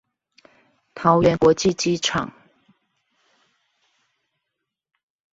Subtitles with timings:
[0.95, 2.33] 桃園國際機場